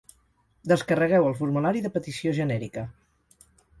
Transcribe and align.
Descarregueu 0.71 1.27
el 1.31 1.37
formulari 1.41 1.83
de 1.85 1.91
petició 1.99 2.33
genèrica. 2.39 2.87